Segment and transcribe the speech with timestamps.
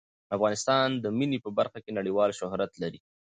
[0.35, 2.99] افغانستان د منی په برخه کې نړیوال شهرت لري.